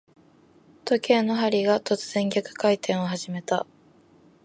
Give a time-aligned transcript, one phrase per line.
[0.83, 3.67] 時計の針が、突然逆回転を始めた。